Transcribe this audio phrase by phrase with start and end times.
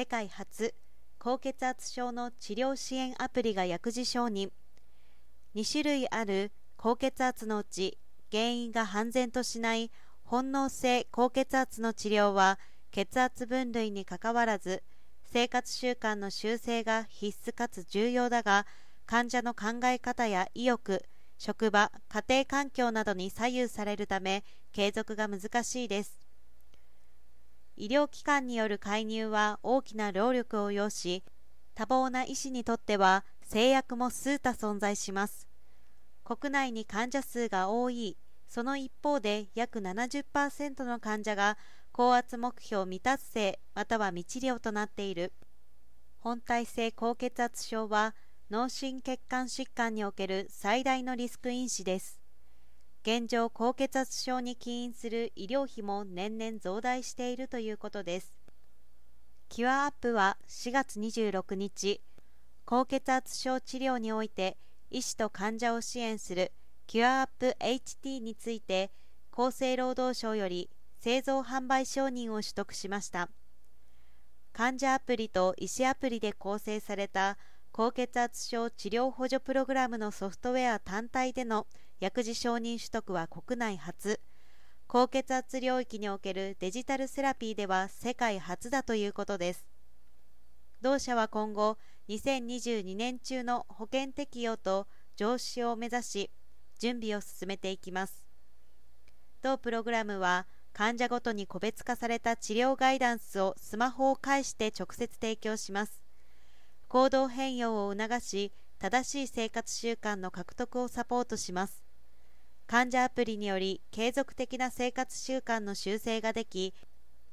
[0.00, 0.74] 世界初
[1.18, 4.50] 高血圧症の治療支援アプリが薬事承認。
[5.54, 7.98] 2種類ある高血圧のうち
[8.32, 9.90] 原因が判然としない
[10.24, 12.58] 本能性高血圧の治療は
[12.92, 14.82] 血圧分類にかかわらず
[15.22, 18.66] 生活習慣の修正が必須かつ重要だが
[19.04, 21.04] 患者の考え方や意欲
[21.36, 26.29] 職場家庭環境などに左右されるため継続が難しいです。
[27.80, 31.24] 医療機関による介入は大きな労力を要し
[31.74, 35.48] 多忙な医師にとっては制約も数多存在します。
[36.22, 38.18] 国内に患者数が多い
[38.48, 41.56] その一方で約70%の患者が
[41.90, 45.32] 高圧目標未達成または未治療となっている。
[46.18, 48.14] 本体性高血圧症は
[48.50, 52.19] 脳心血管疾患における最大のリスク因子です。
[53.02, 58.34] 現状高血圧症に起因する医療費も年々増大しているということです。
[59.48, 62.02] キュアアップは4月26日
[62.66, 64.58] 高血圧症治療において
[64.90, 66.52] 医師と患者を支援する
[66.86, 68.90] キュアアップ HT について
[69.32, 73.30] 厚生労働省より製造販売承認を取得しました。
[74.52, 77.38] 患者アプリと医師アプリで構成された
[77.72, 81.66] 高血圧症治療補助プログラムのソフトウェア単体での
[82.00, 84.20] 薬事承認取得は国内初。
[84.86, 89.66] 高血圧領域におけるデジタルセラピーでは世界初だということです。
[90.80, 91.76] 同社は今後
[92.08, 96.30] 2022年中の保険適用と上司を目指し
[96.78, 98.26] 準備を進めていきます。
[99.42, 106.02] 同プログラムは患者ごとに個別化された治療ガイダンスをスマホを介して直接提供します。
[106.88, 111.89] 行動変容を促し正しい生活習慣の獲得をサポートします。
[112.70, 116.72] 患者アプリにより継続的な生活習慣の修正ができ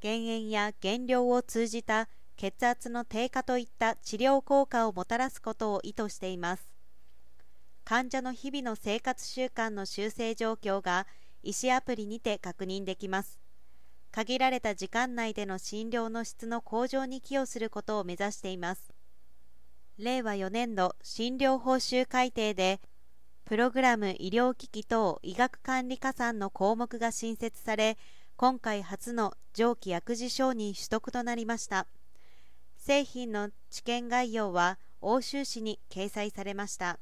[0.00, 6.70] 減塩や減量を通じた血圧の低下といった治療効果をもたらすことを意図しています。
[7.84, 11.06] 患者の日々の生活習慣の修正状況が
[11.42, 13.38] 医師アプリにて確認できます。
[14.12, 18.90] 限られた時間内での診療の質の向上に寄与することを目指しています。
[19.98, 22.80] 令和4年度診療報酬改定で
[23.46, 27.96] プログラム医療機器等医学管理加算の項目が新設され
[28.34, 31.86] 今回初の上記薬事承認取得となりました。
[32.76, 36.98] 製品の知見概要は欧州紙に掲載されました。